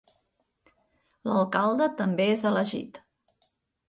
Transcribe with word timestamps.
L'alcalde 1.29 1.87
també 1.99 2.27
és 2.37 2.45
elegit. 2.53 2.99